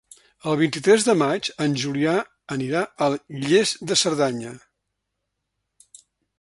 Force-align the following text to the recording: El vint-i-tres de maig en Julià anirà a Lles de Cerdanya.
El 0.51 0.55
vint-i-tres 0.61 1.03
de 1.09 1.13
maig 1.19 1.49
en 1.65 1.75
Julià 1.83 2.15
anirà 2.57 2.83
a 3.09 3.11
Lles 3.19 3.75
de 3.91 4.01
Cerdanya. 4.05 4.59